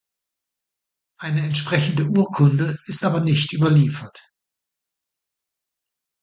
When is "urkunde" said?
2.07-2.79